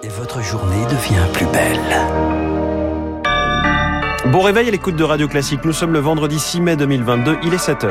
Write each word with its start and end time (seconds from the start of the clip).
Et 0.00 0.08
votre 0.08 0.40
journée 0.42 0.84
devient 0.84 1.26
plus 1.32 1.46
belle. 1.46 1.80
Bon 4.30 4.42
réveil 4.42 4.68
à 4.68 4.70
l'écoute 4.70 4.94
de 4.94 5.02
Radio 5.02 5.26
Classique. 5.26 5.64
Nous 5.64 5.72
sommes 5.72 5.92
le 5.92 5.98
vendredi 5.98 6.38
6 6.38 6.60
mai 6.60 6.76
2022. 6.76 7.38
Il 7.42 7.52
est 7.52 7.58
7 7.58 7.84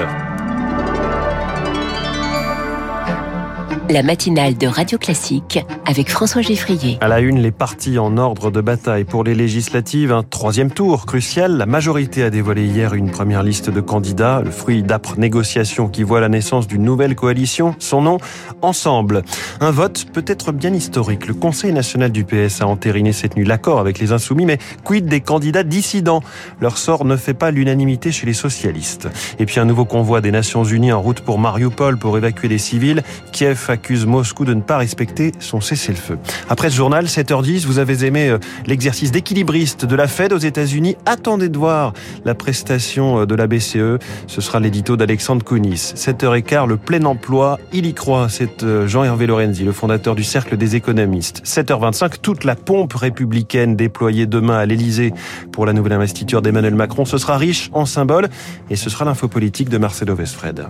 La 3.90 4.04
matinale 4.04 4.58
de 4.58 4.68
Radio 4.68 4.98
Classique 4.98 5.66
avec 5.86 6.10
François 6.10 6.42
Geffrier. 6.42 6.98
À 7.00 7.08
la 7.08 7.22
une, 7.22 7.40
les 7.40 7.52
partis 7.52 7.98
en 7.98 8.18
ordre 8.18 8.52
de 8.52 8.60
bataille 8.60 9.06
pour 9.06 9.24
les 9.24 9.34
législatives. 9.34 10.12
Un 10.12 10.24
troisième 10.24 10.72
tour 10.72 11.06
crucial. 11.06 11.56
La 11.56 11.66
majorité 11.66 12.24
a 12.24 12.30
dévoilé 12.30 12.66
hier 12.66 12.94
une 12.96 13.10
première 13.10 13.44
liste 13.44 13.70
de 13.70 13.80
candidats, 13.80 14.42
le 14.44 14.52
fruit 14.52 14.84
d'âpres 14.84 15.18
négociations 15.18 15.88
qui 15.88 16.04
voit 16.04 16.20
la 16.20 16.28
naissance 16.28 16.68
d'une 16.68 16.84
nouvelle 16.84 17.16
coalition. 17.16 17.76
Son 17.80 18.02
nom, 18.02 18.18
Ensemble. 18.62 19.24
Un 19.62 19.72
vote 19.72 20.08
peut-être 20.12 20.52
bien 20.52 20.74
historique. 20.74 21.26
Le 21.26 21.34
Conseil 21.34 21.72
national 21.72 22.12
du 22.12 22.26
PS 22.26 22.62
a 22.62 22.68
entériné 22.68 23.14
cette 23.14 23.38
nuit 23.38 23.46
l'accord 23.46 23.80
avec 23.80 24.00
les 24.00 24.12
Insoumis, 24.12 24.46
mais 24.46 24.58
quid 24.84 25.06
des 25.06 25.22
candidats 25.22 25.64
dissidents? 25.64 26.22
Leur 26.60 26.78
sort 26.78 27.06
ne 27.06 27.16
fait 27.16 27.34
pas 27.34 27.52
l'unanimité 27.52 28.12
chez 28.12 28.26
les 28.26 28.34
socialistes. 28.34 29.08
Et 29.40 29.46
puis 29.46 29.62
un 29.62 29.66
nouveau 29.66 29.86
convoi 29.86 30.20
des 30.20 30.32
Nations 30.32 30.66
Unies 30.66 30.92
en 30.92 31.02
route 31.02 31.22
pour 31.22 31.40
Mariupol 31.40 31.98
pour 31.98 32.18
évacuer 32.18 32.50
les 32.50 32.58
civils. 32.58 33.02
Kiev 33.32 33.68
a 33.70 33.77
accuse 33.78 34.08
Moscou 34.08 34.44
de 34.44 34.56
ne 34.56 34.62
pas 34.62 34.78
respecter 34.78 35.34
son 35.38 35.62
cessez-le-feu. 35.62 36.18
Après 36.50 36.72
ce 36.72 36.76
journal, 36.76 37.06
7h10, 37.06 37.68
vous 37.68 37.78
avez 37.78 38.06
aimé 38.06 38.28
euh, 38.28 38.40
l'exercice 38.66 39.12
d'équilibriste 39.12 39.86
de 39.86 39.96
la 39.96 40.08
Fed 40.08 40.34
aux 40.34 40.40
États-Unis. 40.40 40.96
Attendez 41.06 41.48
de 41.48 41.58
voir 41.60 41.94
la 42.26 42.34
prestation 42.34 43.20
euh, 43.20 43.26
de 43.28 43.36
la 43.36 43.46
BCE. 43.46 44.00
Ce 44.26 44.42
sera 44.42 44.60
l'édito 44.60 44.98
d'Alexandre 44.98 45.46
Kounis. 45.46 45.94
7h15, 45.96 46.68
le 46.68 46.78
plein 46.78 47.06
emploi, 47.06 47.60
il 47.72 47.86
y 47.86 47.94
croit. 47.94 48.30
C'est 48.30 48.64
euh, 48.64 48.88
Jean-Hervé 48.88 49.28
Lorenzi, 49.28 49.64
le 49.64 49.72
fondateur 49.72 50.16
du 50.16 50.24
Cercle 50.24 50.58
des 50.58 50.76
économistes. 50.76 51.44
7h25, 51.46 52.14
toute 52.20 52.44
la 52.44 52.56
pompe 52.56 52.94
républicaine 52.94 53.76
déployée 53.76 54.26
demain 54.26 54.58
à 54.58 54.66
l'Elysée 54.66 55.14
pour 55.52 55.68
la 55.68 55.74
nouvelle 55.74 55.94
investiture 55.94 56.42
d'Emmanuel 56.42 56.74
Macron. 56.74 57.06
Ce 57.06 57.20
sera 57.20 57.38
riche 57.38 57.70
en 57.74 57.86
symboles 57.86 58.28
et 58.72 58.76
ce 58.76 58.90
sera 58.90 59.06
l'info 59.06 59.28
politique 59.28 59.70
de 59.70 59.78
Marcelo 59.78 60.16
Vesfred. 60.16 60.66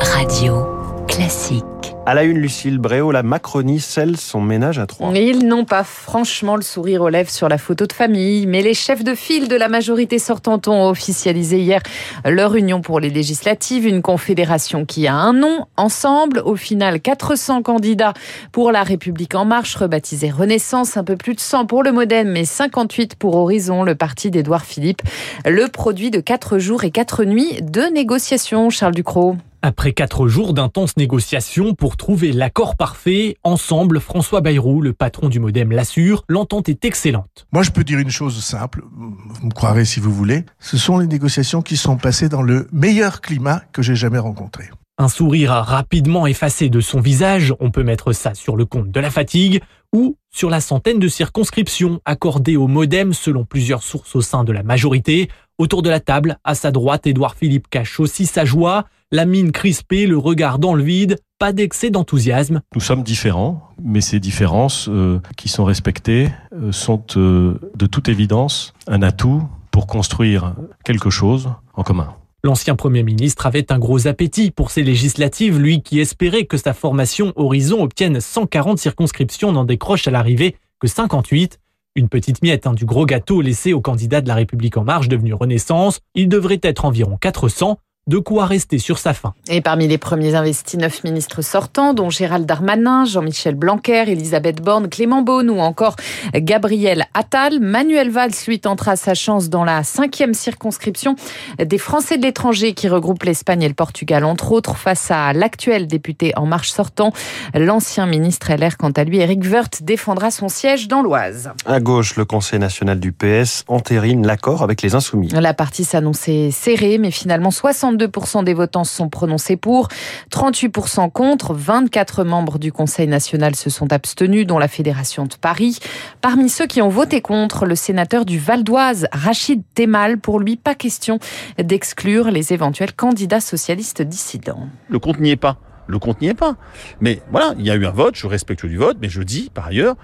Radio 0.00 0.77
classique. 1.18 1.64
À 2.06 2.14
la 2.14 2.22
une, 2.22 2.38
Lucille 2.38 2.78
Bréau, 2.78 3.10
la 3.10 3.24
Macronie 3.24 3.80
scelle 3.80 4.16
son 4.16 4.40
ménage 4.40 4.78
à 4.78 4.86
trois. 4.86 5.10
Ils 5.16 5.48
n'ont 5.48 5.64
pas 5.64 5.82
franchement 5.82 6.54
le 6.54 6.62
sourire 6.62 7.02
aux 7.02 7.08
lèvres 7.08 7.28
sur 7.28 7.48
la 7.48 7.58
photo 7.58 7.86
de 7.86 7.92
famille, 7.92 8.46
mais 8.46 8.62
les 8.62 8.72
chefs 8.72 9.02
de 9.02 9.16
file 9.16 9.48
de 9.48 9.56
la 9.56 9.66
majorité 9.68 10.20
sortante 10.20 10.68
ont 10.68 10.88
officialisé 10.88 11.58
hier 11.58 11.82
leur 12.24 12.54
union 12.54 12.82
pour 12.82 13.00
les 13.00 13.10
législatives, 13.10 13.84
une 13.84 14.00
confédération 14.00 14.84
qui 14.84 15.08
a 15.08 15.14
un 15.16 15.32
nom, 15.32 15.66
Ensemble. 15.76 16.40
Au 16.44 16.54
final, 16.54 17.00
400 17.00 17.62
candidats 17.62 18.14
pour 18.52 18.70
La 18.70 18.84
République 18.84 19.34
En 19.34 19.44
Marche, 19.44 19.74
rebaptisé 19.74 20.30
Renaissance, 20.30 20.96
un 20.96 21.04
peu 21.04 21.16
plus 21.16 21.34
de 21.34 21.40
100 21.40 21.66
pour 21.66 21.82
le 21.82 21.90
Modem, 21.90 22.30
mais 22.30 22.44
58 22.44 23.16
pour 23.16 23.34
Horizon, 23.34 23.82
le 23.82 23.96
parti 23.96 24.30
d'Édouard 24.30 24.64
Philippe. 24.64 25.02
Le 25.44 25.66
produit 25.66 26.12
de 26.12 26.20
4 26.20 26.60
jours 26.60 26.84
et 26.84 26.92
4 26.92 27.24
nuits 27.24 27.60
de 27.60 27.82
négociations, 27.92 28.70
Charles 28.70 28.94
Ducrot. 28.94 29.36
Après 29.60 29.92
quatre 29.92 30.28
jours 30.28 30.54
d'intenses 30.54 30.96
négociations 30.96 31.74
pour 31.74 31.96
trouver 31.96 32.30
l'accord 32.30 32.76
parfait, 32.76 33.36
ensemble, 33.42 33.98
François 33.98 34.40
Bayrou, 34.40 34.80
le 34.80 34.92
patron 34.92 35.28
du 35.28 35.40
Modem, 35.40 35.72
l'assure, 35.72 36.22
l'entente 36.28 36.68
est 36.68 36.84
excellente. 36.84 37.48
Moi, 37.50 37.64
je 37.64 37.72
peux 37.72 37.82
dire 37.82 37.98
une 37.98 38.10
chose 38.10 38.40
simple, 38.40 38.84
vous 38.92 39.46
me 39.46 39.52
croirez 39.52 39.84
si 39.84 39.98
vous 39.98 40.12
voulez, 40.12 40.44
ce 40.60 40.76
sont 40.76 40.98
les 40.98 41.08
négociations 41.08 41.60
qui 41.60 41.76
sont 41.76 41.96
passées 41.96 42.28
dans 42.28 42.42
le 42.42 42.68
meilleur 42.70 43.20
climat 43.20 43.62
que 43.72 43.82
j'ai 43.82 43.96
jamais 43.96 44.18
rencontré. 44.18 44.70
Un 44.96 45.08
sourire 45.08 45.50
a 45.50 45.62
rapidement 45.62 46.28
effacé 46.28 46.68
de 46.68 46.80
son 46.80 47.00
visage, 47.00 47.52
on 47.58 47.72
peut 47.72 47.82
mettre 47.82 48.12
ça 48.12 48.34
sur 48.34 48.56
le 48.56 48.64
compte 48.64 48.92
de 48.92 49.00
la 49.00 49.10
fatigue, 49.10 49.60
ou 49.92 50.16
sur 50.30 50.50
la 50.50 50.60
centaine 50.60 51.00
de 51.00 51.08
circonscriptions 51.08 52.00
accordées 52.04 52.56
au 52.56 52.68
Modem 52.68 53.12
selon 53.12 53.44
plusieurs 53.44 53.82
sources 53.82 54.14
au 54.14 54.20
sein 54.20 54.44
de 54.44 54.52
la 54.52 54.62
majorité. 54.62 55.28
Autour 55.56 55.82
de 55.82 55.90
la 55.90 55.98
table, 55.98 56.38
à 56.44 56.54
sa 56.54 56.70
droite, 56.70 57.08
Édouard 57.08 57.34
Philippe 57.34 57.68
cache 57.68 57.98
aussi 57.98 58.24
sa 58.26 58.44
joie 58.44 58.84
la 59.10 59.24
mine 59.24 59.52
crispée, 59.52 60.06
le 60.06 60.18
regard 60.18 60.58
dans 60.58 60.74
le 60.74 60.82
vide, 60.82 61.18
pas 61.38 61.52
d'excès 61.52 61.90
d'enthousiasme. 61.90 62.60
Nous 62.74 62.80
sommes 62.80 63.02
différents, 63.02 63.70
mais 63.82 64.00
ces 64.00 64.20
différences 64.20 64.88
euh, 64.88 65.20
qui 65.36 65.48
sont 65.48 65.64
respectées 65.64 66.30
euh, 66.52 66.72
sont 66.72 67.04
euh, 67.16 67.58
de 67.74 67.86
toute 67.86 68.08
évidence 68.08 68.74
un 68.86 69.02
atout 69.02 69.42
pour 69.70 69.86
construire 69.86 70.54
quelque 70.84 71.10
chose 71.10 71.50
en 71.74 71.82
commun. 71.82 72.14
L'ancien 72.44 72.76
Premier 72.76 73.02
ministre 73.02 73.46
avait 73.46 73.72
un 73.72 73.78
gros 73.78 74.06
appétit 74.06 74.50
pour 74.50 74.70
ces 74.70 74.82
législatives, 74.82 75.58
lui 75.58 75.82
qui 75.82 76.00
espérait 76.00 76.44
que 76.44 76.56
sa 76.56 76.72
formation 76.72 77.32
Horizon 77.36 77.82
obtienne 77.82 78.20
140 78.20 78.78
circonscriptions 78.78 79.52
n'en 79.52 79.64
décroche 79.64 80.06
à 80.06 80.10
l'arrivée 80.10 80.56
que 80.80 80.86
58. 80.86 81.58
Une 81.96 82.08
petite 82.08 82.42
miette 82.42 82.66
hein, 82.66 82.74
du 82.74 82.84
gros 82.84 83.06
gâteau 83.06 83.40
laissé 83.40 83.72
au 83.72 83.80
candidat 83.80 84.20
de 84.20 84.28
la 84.28 84.36
République 84.36 84.76
en 84.76 84.84
marche 84.84 85.08
devenu 85.08 85.34
Renaissance. 85.34 86.00
Il 86.14 86.28
devrait 86.28 86.60
être 86.62 86.84
environ 86.84 87.16
400 87.20 87.78
de 88.08 88.16
quoi 88.18 88.46
rester 88.46 88.78
sur 88.78 88.98
sa 88.98 89.12
faim. 89.12 89.34
Et 89.48 89.60
parmi 89.60 89.86
les 89.86 89.98
premiers 89.98 90.34
investis, 90.34 90.80
neuf 90.80 91.04
ministres 91.04 91.42
sortants, 91.42 91.92
dont 91.92 92.08
Gérald 92.08 92.46
Darmanin, 92.46 93.04
Jean-Michel 93.04 93.54
Blanquer, 93.54 94.04
Elisabeth 94.08 94.62
Borne, 94.62 94.88
Clément 94.88 95.20
Beaune 95.20 95.50
ou 95.50 95.60
encore 95.60 95.94
Gabriel 96.34 97.04
Attal. 97.12 97.60
Manuel 97.60 98.10
Valls, 98.10 98.32
lui, 98.46 98.60
tentera 98.60 98.96
sa 98.96 99.12
chance 99.12 99.50
dans 99.50 99.62
la 99.62 99.84
cinquième 99.84 100.32
circonscription 100.32 101.16
des 101.62 101.76
Français 101.76 102.16
de 102.16 102.22
l'étranger 102.22 102.72
qui 102.72 102.88
regroupe 102.88 103.24
l'Espagne 103.24 103.62
et 103.62 103.68
le 103.68 103.74
Portugal, 103.74 104.24
entre 104.24 104.52
autres, 104.52 104.76
face 104.76 105.10
à 105.10 105.34
l'actuel 105.34 105.86
député 105.86 106.32
En 106.36 106.46
Marche 106.46 106.70
sortant. 106.70 107.12
L'ancien 107.54 108.06
ministre 108.06 108.50
LR, 108.50 108.78
quant 108.78 108.90
à 108.90 109.04
lui, 109.04 109.18
Éric 109.18 109.44
Woerth, 109.44 109.82
défendra 109.82 110.30
son 110.30 110.48
siège 110.48 110.88
dans 110.88 111.02
l'Oise. 111.02 111.50
À 111.66 111.78
gauche, 111.78 112.16
le 112.16 112.24
Conseil 112.24 112.58
national 112.58 113.00
du 113.00 113.12
PS 113.12 113.64
entérine 113.68 114.26
l'accord 114.26 114.62
avec 114.62 114.80
les 114.80 114.94
Insoumis. 114.94 115.28
La 115.28 115.52
partie 115.52 115.84
s'annonçait 115.84 116.50
serrée, 116.50 116.96
mais 116.96 117.10
finalement 117.10 117.50
60 117.50 117.97
62% 118.06 118.44
des 118.44 118.54
votants 118.54 118.84
se 118.84 118.94
sont 118.94 119.08
prononcés 119.08 119.56
pour, 119.56 119.88
38% 120.30 121.10
contre, 121.10 121.54
24 121.54 122.24
membres 122.24 122.58
du 122.58 122.72
Conseil 122.72 123.06
national 123.06 123.54
se 123.54 123.70
sont 123.70 123.92
abstenus, 123.92 124.46
dont 124.46 124.58
la 124.58 124.68
Fédération 124.68 125.26
de 125.26 125.34
Paris. 125.34 125.78
Parmi 126.20 126.48
ceux 126.48 126.66
qui 126.66 126.82
ont 126.82 126.88
voté 126.88 127.20
contre, 127.20 127.66
le 127.66 127.74
sénateur 127.74 128.24
du 128.24 128.38
Val 128.38 128.64
d'Oise, 128.64 129.06
Rachid 129.12 129.62
Temal, 129.74 130.18
pour 130.18 130.40
lui, 130.40 130.56
pas 130.56 130.74
question 130.74 131.18
d'exclure 131.58 132.30
les 132.30 132.52
éventuels 132.52 132.92
candidats 132.92 133.40
socialistes 133.40 134.02
dissidents. 134.02 134.68
Le 134.88 134.98
compte 134.98 135.20
n'y 135.20 135.30
est 135.30 135.36
pas. 135.36 135.58
Le 135.86 135.98
compte 135.98 136.20
n'y 136.20 136.28
est 136.28 136.34
pas. 136.34 136.56
Mais 137.00 137.22
voilà, 137.30 137.54
il 137.58 137.66
y 137.66 137.70
a 137.70 137.74
eu 137.74 137.86
un 137.86 137.90
vote, 137.90 138.14
je 138.14 138.26
respecte 138.26 138.66
du 138.66 138.76
vote, 138.76 138.98
mais 139.00 139.08
je 139.08 139.22
dis 139.22 139.50
par 139.52 139.66
ailleurs 139.66 139.96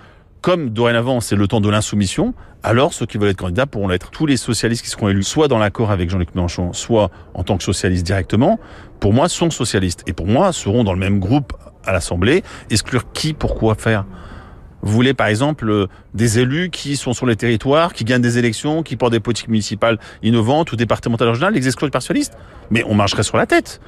comme 0.44 0.68
dorénavant 0.68 1.22
c'est 1.22 1.36
le 1.36 1.48
temps 1.48 1.62
de 1.62 1.70
l'insoumission, 1.70 2.34
alors 2.62 2.92
ceux 2.92 3.06
qui 3.06 3.16
veulent 3.16 3.30
être 3.30 3.38
candidats 3.38 3.64
pourront 3.64 3.88
l'être. 3.88 4.10
Tous 4.10 4.26
les 4.26 4.36
socialistes 4.36 4.84
qui 4.84 4.90
seront 4.90 5.08
élus, 5.08 5.22
soit 5.22 5.48
dans 5.48 5.56
l'accord 5.56 5.90
avec 5.90 6.10
Jean-Luc 6.10 6.34
Mélenchon, 6.34 6.74
soit 6.74 7.10
en 7.32 7.44
tant 7.44 7.56
que 7.56 7.64
socialistes 7.64 8.04
directement, 8.04 8.60
pour 9.00 9.14
moi 9.14 9.30
sont 9.30 9.48
socialistes. 9.48 10.02
Et 10.06 10.12
pour 10.12 10.26
moi 10.26 10.52
seront 10.52 10.84
dans 10.84 10.92
le 10.92 10.98
même 10.98 11.18
groupe 11.18 11.54
à 11.86 11.92
l'Assemblée. 11.94 12.44
Exclure 12.68 13.10
qui, 13.12 13.32
pourquoi 13.32 13.74
faire? 13.74 14.04
Vous 14.82 14.92
voulez 14.92 15.14
par 15.14 15.28
exemple 15.28 15.70
euh, 15.70 15.86
des 16.12 16.38
élus 16.38 16.68
qui 16.68 16.96
sont 16.96 17.14
sur 17.14 17.24
les 17.24 17.36
territoires, 17.36 17.94
qui 17.94 18.04
gagnent 18.04 18.20
des 18.20 18.36
élections, 18.36 18.82
qui 18.82 18.96
portent 18.96 19.12
des 19.12 19.20
politiques 19.20 19.48
municipales 19.48 19.98
innovantes 20.22 20.72
ou 20.72 20.76
départementales 20.76 21.28
régionales, 21.28 21.54
les 21.54 21.66
exclure 21.66 21.86
du 21.86 21.90
parti 21.90 22.08
socialiste? 22.08 22.36
Mais 22.70 22.84
on 22.86 22.94
marcherait 22.94 23.22
sur 23.22 23.38
la 23.38 23.46
tête. 23.46 23.80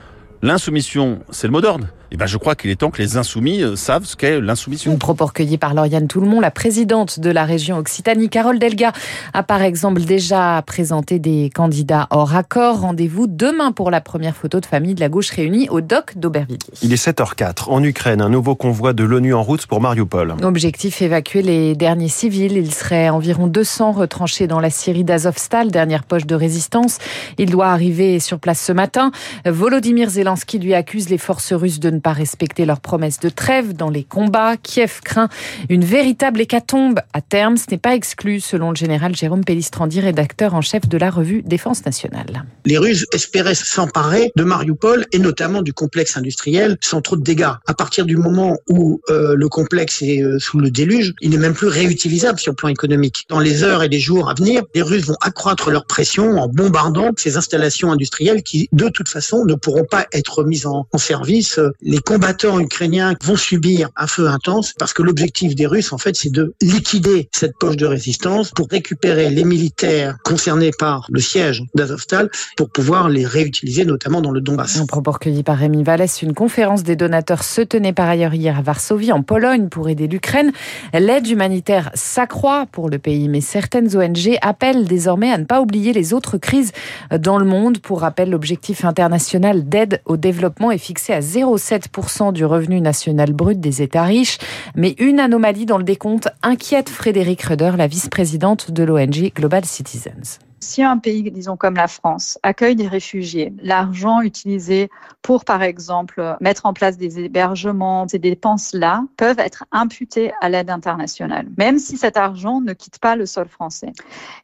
L'insoumission, 0.42 1.20
c'est 1.30 1.46
le 1.46 1.52
mot 1.52 1.60
d'ordre. 1.60 1.86
Eh 2.12 2.16
ben, 2.16 2.26
je 2.26 2.38
crois 2.38 2.54
qu'il 2.54 2.70
est 2.70 2.76
temps 2.76 2.90
que 2.90 3.02
les 3.02 3.16
insoumis 3.16 3.62
euh, 3.62 3.74
savent 3.74 4.04
ce 4.04 4.14
qu'est 4.14 4.40
l'insoumission. 4.40 4.92
Une 4.92 4.98
propos 4.98 5.26
recueilli 5.26 5.58
par 5.58 5.74
Lauriane 5.74 6.06
Tout-le-Monde, 6.06 6.42
la 6.42 6.52
présidente 6.52 7.18
de 7.18 7.30
la 7.30 7.44
région 7.44 7.78
Occitanie. 7.78 8.28
Carole 8.28 8.60
Delga 8.60 8.92
a 9.32 9.42
par 9.42 9.62
exemple 9.62 10.02
déjà 10.02 10.62
présenté 10.64 11.18
des 11.18 11.50
candidats 11.52 12.06
hors 12.10 12.36
accord. 12.36 12.82
Rendez-vous 12.82 13.26
demain 13.26 13.72
pour 13.72 13.90
la 13.90 14.00
première 14.00 14.36
photo 14.36 14.60
de 14.60 14.66
famille 14.66 14.94
de 14.94 15.00
la 15.00 15.08
gauche 15.08 15.30
réunie 15.30 15.68
au 15.68 15.80
doc 15.80 16.16
d'Aubervilliers. 16.16 16.58
Il 16.80 16.92
est 16.92 17.04
7h04. 17.04 17.70
En 17.70 17.82
Ukraine, 17.82 18.20
un 18.20 18.28
nouveau 18.28 18.54
convoi 18.54 18.92
de 18.92 19.02
l'ONU 19.02 19.34
en 19.34 19.42
route 19.42 19.66
pour 19.66 19.80
Mariupol. 19.80 20.36
Objectif 20.42 21.02
évacuer 21.02 21.42
les 21.42 21.74
derniers 21.74 22.08
civils. 22.08 22.56
Il 22.56 22.72
serait 22.72 23.08
environ 23.08 23.48
200 23.48 23.90
retranchés 23.92 24.46
dans 24.46 24.60
la 24.60 24.70
Syrie 24.70 25.02
d'Azovstal, 25.02 25.72
dernière 25.72 26.04
poche 26.04 26.26
de 26.26 26.36
résistance. 26.36 26.98
Il 27.36 27.50
doit 27.50 27.68
arriver 27.68 28.20
sur 28.20 28.38
place 28.38 28.60
ce 28.60 28.72
matin. 28.72 29.10
Volodymyr 29.44 30.08
Zelensky 30.08 30.25
lui 30.54 30.74
accuse 30.74 31.08
les 31.08 31.18
forces 31.18 31.52
russes 31.52 31.80
de 31.80 31.90
ne 31.90 32.00
pas 32.00 32.12
respecter 32.12 32.64
leurs 32.64 32.80
promesses 32.80 33.20
de 33.20 33.28
trêve 33.28 33.74
dans 33.74 33.90
les 33.90 34.04
combats. 34.04 34.56
Kiev 34.56 35.00
craint 35.04 35.28
une 35.68 35.84
véritable 35.84 36.40
hécatombe 36.40 37.00
à 37.12 37.20
terme. 37.20 37.56
Ce 37.56 37.66
n'est 37.70 37.78
pas 37.78 37.94
exclu, 37.94 38.40
selon 38.40 38.70
le 38.70 38.76
général 38.76 39.14
Jérôme 39.14 39.44
Pellistrandi, 39.44 40.00
rédacteur 40.00 40.54
en 40.54 40.60
chef 40.60 40.88
de 40.88 40.98
la 40.98 41.10
revue 41.10 41.42
Défense 41.42 41.84
nationale. 41.84 42.44
Les 42.64 42.78
Russes 42.78 43.06
espéraient 43.12 43.54
s'emparer 43.54 44.32
de 44.36 44.44
Mariupol 44.44 45.06
et 45.12 45.18
notamment 45.18 45.62
du 45.62 45.72
complexe 45.72 46.16
industriel 46.16 46.76
sans 46.80 47.00
trop 47.00 47.16
de 47.16 47.22
dégâts. 47.22 47.52
À 47.66 47.74
partir 47.74 48.04
du 48.04 48.16
moment 48.16 48.56
où 48.68 49.00
euh, 49.10 49.34
le 49.36 49.48
complexe 49.48 50.02
est 50.02 50.22
euh, 50.22 50.38
sous 50.38 50.58
le 50.58 50.70
déluge, 50.70 51.14
il 51.20 51.30
n'est 51.30 51.38
même 51.38 51.54
plus 51.54 51.68
réutilisable 51.68 52.38
sur 52.38 52.52
le 52.52 52.56
plan 52.56 52.68
économique. 52.68 53.26
Dans 53.28 53.40
les 53.40 53.62
heures 53.62 53.82
et 53.82 53.88
les 53.88 54.00
jours 54.00 54.28
à 54.30 54.34
venir, 54.34 54.62
les 54.74 54.82
Russes 54.82 55.06
vont 55.06 55.16
accroître 55.20 55.70
leur 55.70 55.86
pression 55.86 56.38
en 56.38 56.48
bombardant 56.48 57.10
ces 57.16 57.36
installations 57.36 57.92
industrielles 57.92 58.42
qui, 58.42 58.68
de 58.72 58.88
toute 58.88 59.08
façon, 59.08 59.44
ne 59.44 59.54
pourront 59.54 59.84
pas 59.84 60.06
être 60.12 60.15
mise 60.46 60.66
en, 60.66 60.86
en 60.92 60.98
service, 60.98 61.60
les 61.82 61.98
combattants 61.98 62.60
ukrainiens 62.60 63.14
vont 63.22 63.36
subir 63.36 63.90
un 63.96 64.06
feu 64.06 64.28
intense 64.28 64.74
parce 64.78 64.92
que 64.92 65.02
l'objectif 65.02 65.54
des 65.54 65.66
Russes, 65.66 65.92
en 65.92 65.98
fait, 65.98 66.16
c'est 66.16 66.30
de 66.30 66.54
liquider 66.60 67.28
cette 67.32 67.58
poche 67.58 67.76
de 67.76 67.86
résistance 67.86 68.50
pour 68.50 68.68
récupérer 68.70 69.30
les 69.30 69.44
militaires 69.44 70.16
concernés 70.24 70.70
par 70.78 71.06
le 71.10 71.20
siège 71.20 71.62
d'Azovstal 71.74 72.30
pour 72.56 72.70
pouvoir 72.70 73.08
les 73.08 73.26
réutiliser, 73.26 73.84
notamment 73.84 74.20
dans 74.20 74.30
le 74.30 74.40
Donbass. 74.40 74.78
Un 74.78 74.86
propos 74.86 75.12
recueilli 75.12 75.42
par 75.42 75.58
Rémi 75.58 75.82
Vallès. 75.82 76.22
Une 76.22 76.34
conférence 76.34 76.82
des 76.82 76.96
donateurs 76.96 77.44
se 77.44 77.62
tenait 77.62 77.92
par 77.92 78.08
ailleurs 78.08 78.34
hier 78.34 78.58
à 78.58 78.62
Varsovie, 78.62 79.12
en 79.12 79.22
Pologne, 79.22 79.68
pour 79.68 79.88
aider 79.88 80.06
l'Ukraine. 80.06 80.52
L'aide 80.92 81.26
humanitaire 81.26 81.90
s'accroît 81.94 82.66
pour 82.70 82.88
le 82.88 82.98
pays, 82.98 83.28
mais 83.28 83.40
certaines 83.40 83.96
ONG 83.96 84.38
appellent 84.42 84.86
désormais 84.86 85.30
à 85.30 85.38
ne 85.38 85.44
pas 85.44 85.60
oublier 85.60 85.92
les 85.92 86.12
autres 86.12 86.38
crises 86.38 86.72
dans 87.16 87.38
le 87.38 87.44
monde. 87.44 87.78
Pour 87.78 88.00
rappel, 88.00 88.30
l'objectif 88.30 88.84
international 88.84 89.68
d'aide 89.68 90.00
au 90.06 90.16
développement 90.16 90.70
est 90.70 90.78
fixé 90.78 91.12
à 91.12 91.20
0,7% 91.20 92.32
du 92.32 92.44
revenu 92.44 92.80
national 92.80 93.32
brut 93.32 93.60
des 93.60 93.82
États 93.82 94.04
riches. 94.04 94.38
Mais 94.74 94.94
une 94.98 95.20
anomalie 95.20 95.66
dans 95.66 95.78
le 95.78 95.84
décompte 95.84 96.28
inquiète 96.42 96.88
Frédéric 96.88 97.42
Röder, 97.42 97.72
la 97.76 97.86
vice-présidente 97.86 98.70
de 98.70 98.84
l'ONG 98.84 99.32
Global 99.34 99.64
Citizens. 99.64 100.38
Si 100.58 100.82
un 100.82 100.96
pays, 100.96 101.30
disons 101.30 101.58
comme 101.58 101.74
la 101.74 101.86
France, 101.86 102.38
accueille 102.42 102.76
des 102.76 102.88
réfugiés, 102.88 103.52
l'argent 103.62 104.22
utilisé 104.22 104.88
pour, 105.20 105.44
par 105.44 105.62
exemple, 105.62 106.36
mettre 106.40 106.64
en 106.64 106.72
place 106.72 106.96
des 106.96 107.20
hébergements, 107.20 108.08
ces 108.08 108.18
dépenses-là 108.18 109.04
peuvent 109.18 109.38
être 109.38 109.64
imputées 109.70 110.32
à 110.40 110.48
l'aide 110.48 110.70
internationale, 110.70 111.46
même 111.58 111.78
si 111.78 111.98
cet 111.98 112.16
argent 112.16 112.62
ne 112.62 112.72
quitte 112.72 112.98
pas 113.00 113.16
le 113.16 113.26
sol 113.26 113.48
français. 113.48 113.92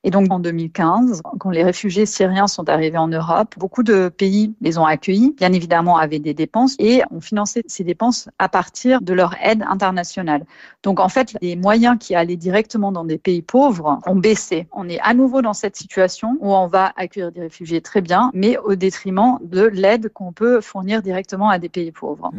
Et 0.05 0.11
donc, 0.11 0.31
en 0.31 0.38
2015, 0.38 1.23
quand 1.38 1.50
les 1.50 1.64
réfugiés 1.64 2.05
syriens 2.05 2.47
sont 2.47 2.69
arrivés 2.69 2.99
en 2.99 3.08
Europe, 3.08 3.55
beaucoup 3.56 3.82
de 3.82 4.11
pays 4.11 4.55
les 4.61 4.76
ont 4.76 4.85
accueillis, 4.85 5.35
bien 5.38 5.53
évidemment, 5.55 5.97
avaient 5.97 6.19
des 6.19 6.35
dépenses 6.35 6.76
et 6.79 7.03
ont 7.11 7.23
financé 7.23 7.62
ces 7.67 7.85
dépenses 7.85 8.29
à 8.38 8.50
partir 8.50 9.00
de 9.00 9.15
leur 9.15 9.35
aide 9.43 9.65
internationale. 9.67 10.44
Donc, 10.82 11.00
en 11.00 11.08
fait, 11.08 11.35
les 11.41 11.56
moyens 11.56 11.97
qui 11.99 12.15
allaient 12.15 12.37
directement 12.37 12.93
dans 12.93 13.05
des 13.06 13.19
pays 13.19 13.41
pauvres 13.41 14.00
ont 14.06 14.17
baissé. 14.17 14.69
On 14.73 14.91
est 14.91 15.00
à 15.00 15.15
nouveau 15.15 15.41
dans 15.41 15.55
cette 15.55 15.76
situation 15.76 16.02
où 16.41 16.55
on 16.55 16.67
va 16.67 16.93
accueillir 16.97 17.33
des 17.33 17.41
réfugiés 17.41 17.81
très 17.81 18.01
bien, 18.01 18.31
mais 18.35 18.57
au 18.59 18.75
détriment 18.75 19.39
de 19.43 19.63
l'aide 19.63 20.11
qu'on 20.13 20.33
peut 20.33 20.61
fournir 20.61 21.03
directement 21.03 21.49
à 21.49 21.59
des 21.59 21.69
pays 21.69 21.93
pauvres. 21.93 22.31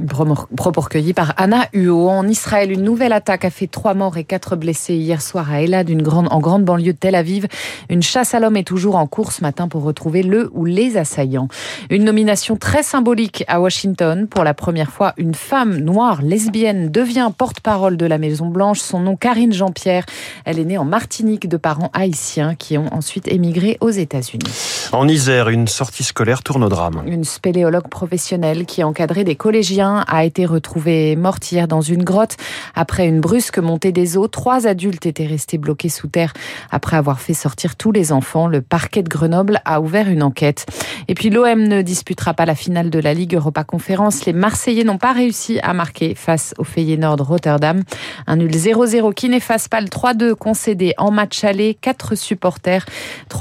Propos 0.56 0.82
recueillis 0.82 1.14
par 1.14 1.34
Anna 1.38 1.68
Huo. 1.74 2.10
En 2.10 2.28
Israël, 2.28 2.72
une 2.72 2.84
nouvelle 2.84 3.14
attaque 3.14 3.46
a 3.46 3.50
fait 3.50 3.68
trois 3.68 3.94
morts 3.94 4.18
et 4.18 4.24
quatre 4.24 4.56
blessés 4.56 4.96
hier 4.96 5.22
soir 5.22 5.52
à 5.52 5.62
Elad, 5.62 5.90
une 5.90 6.02
grande, 6.02 6.28
en 6.32 6.40
grande 6.40 6.66
banlieue 6.66 6.94
de 6.94 6.98
Tel 6.98 7.16
Aviv. 7.16 7.48
Une 7.90 8.02
chasse 8.02 8.34
à 8.34 8.40
l'homme 8.40 8.58
est 8.58 8.68
toujours 8.68 8.96
en 8.96 9.08
cours 9.08 9.32
ce 9.32 9.42
matin 9.42 9.68
pour 9.68 9.84
retrouver 9.84 10.24
le 10.24 10.50
ou 10.54 10.66
les 10.66 10.98
assaillants. 10.98 11.48
Une 11.90 12.04
nomination 12.04 12.56
très 12.56 12.84
symbolique 12.84 13.44
à 13.48 13.62
Washington. 13.62 14.28
Pour 14.28 14.44
la 14.44 14.54
première 14.54 14.92
fois, 14.92 15.14
une 15.18 15.34
femme 15.34 15.78
noire 15.78 16.22
lesbienne 16.22 16.92
devient 16.92 17.30
porte-parole 17.38 17.98
de 17.98 18.06
la 18.06 18.18
Maison 18.18 18.48
Blanche. 18.48 18.80
Son 18.80 19.00
nom, 19.00 19.16
Karine 19.16 19.54
Jean-Pierre. 19.54 20.06
Elle 20.46 20.60
est 20.60 20.66
née 20.66 20.78
en 20.78 20.86
Martinique 20.86 21.48
de 21.48 21.58
parents 21.58 21.92
haïtiens 21.94 22.56
qui 22.56 22.78
ont 22.78 22.94
ensuite 22.94 23.28
émigré 23.28 23.53
aux 23.82 23.90
États-Unis. 23.90 24.90
En 24.92 25.08
Isère, 25.08 25.50
une 25.50 25.68
sortie 25.68 26.04
scolaire 26.04 26.44
tourne 26.44 26.64
au 26.64 26.70
drame. 26.70 27.04
Une 27.08 27.24
spéléologue 27.24 27.88
professionnelle 27.88 28.66
qui 28.66 28.84
encadrait 28.84 29.24
des 29.24 29.36
collégiens 29.36 30.04
a 30.08 30.24
été 30.26 30.46
retrouvée 30.46 31.16
morte 31.16 31.52
hier 31.52 31.68
dans 31.68 31.82
une 31.82 32.04
grotte 32.04 32.38
après 32.76 33.08
une 33.08 33.20
brusque 33.20 33.60
montée 33.60 33.92
des 33.92 34.18
eaux. 34.18 34.28
Trois 34.28 34.68
adultes 34.68 35.06
étaient 35.06 35.26
restés 35.26 35.58
bloqués 35.58 35.90
sous 35.90 36.08
terre 36.08 36.34
après 36.72 36.98
avoir 36.98 37.20
fait 37.20 37.34
sortir 37.34 37.76
tous 37.76 37.92
les 37.92 38.12
enfants. 38.12 38.48
Le 38.48 38.62
parquet 38.62 39.04
de 39.04 39.10
Grenoble 39.10 39.62
a 39.66 39.82
ouvert 39.82 40.10
une 40.10 40.24
enquête. 40.24 40.66
Et 41.08 41.16
puis 41.16 41.30
l'OM 41.30 41.64
ne 41.64 41.82
disputera 41.82 42.34
pas 42.34 42.46
la 42.46 42.56
finale 42.56 42.90
de 42.90 43.00
la 43.00 43.14
Ligue 43.14 43.36
Europa 43.36 43.64
Conférence. 43.64 44.26
Les 44.26 44.34
Marseillais 44.34 44.84
n'ont 44.84 44.98
pas 44.98 45.14
réussi 45.14 45.60
à 45.62 45.74
marquer 45.74 46.16
face 46.16 46.54
au 46.58 46.64
Feyenoord 46.64 47.22
Rotterdam. 47.22 47.84
Un 48.28 48.38
nul 48.38 48.52
0-0 48.52 49.14
qui 49.14 49.30
n'efface 49.30 49.68
pas 49.68 49.82
le 49.82 49.88
3-2 49.88 50.36
concédé 50.36 50.94
en 50.98 51.12
match 51.12 51.44
aller. 51.44 51.78
Quatre 51.80 52.16
supporters, 52.16 52.86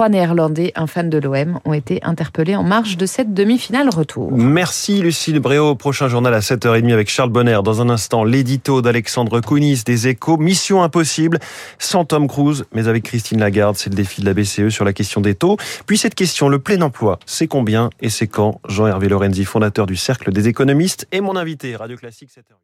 trois 0.03 0.09
néerlandais, 0.09 0.73
un 0.75 0.89
fan 0.89 1.09
de 1.09 1.19
l'OM, 1.19 1.61
ont 1.65 1.73
été 1.73 2.03
interpellés 2.03 2.57
en 2.57 2.65
marge 2.65 2.97
de 2.97 3.07
cette 3.07 3.35
demi-finale 3.35 3.89
retour. 3.89 4.33
Merci 4.33 5.01
Lucille 5.01 5.39
Bréau. 5.39 5.77
Prochain 5.77 6.09
journal 6.09 6.35
à 6.35 6.41
7h30 6.41 6.93
avec 6.93 7.09
Charles 7.09 7.31
Bonner. 7.31 7.61
Dans 7.63 7.81
un 7.81 7.89
instant, 7.89 8.25
l'édito 8.25 8.83
d'Alexandre 8.83 9.41
Kounis 9.41 9.85
des 9.87 10.09
Échos. 10.09 10.39
Mission 10.39 10.83
impossible 10.83 11.39
sans 11.79 12.05
Tom 12.05 12.27
Cruise, 12.27 12.65
mais 12.75 12.89
avec 12.89 13.05
Christine 13.05 13.39
Lagarde. 13.39 13.77
C'est 13.77 13.91
le 13.91 13.95
défi 13.95 14.23
de 14.23 14.27
la 14.27 14.35
BCE 14.35 14.71
sur 14.71 14.85
la 14.85 14.93
question 14.93 15.21
des 15.21 15.37
taux. 15.37 15.57
Puis 15.87 15.99
cette 15.99 16.17
question, 16.17 16.49
le 16.49 16.59
plein 16.59 16.81
emploi, 16.83 17.21
c'est 17.25 17.47
combien 17.47 17.89
et 18.01 18.11
c'est 18.11 18.27
quand? 18.27 18.61
Jean-Hervé 18.69 19.09
Lorenzi, 19.09 19.45
fondateur 19.45 19.87
du 19.87 19.95
Cercle 19.95 20.33
des 20.33 20.49
économistes, 20.49 21.07
est 21.13 21.21
mon 21.21 21.37
invité. 21.37 21.77
Radio 21.77 21.97
Classique 21.97 22.31
7h. 22.31 22.57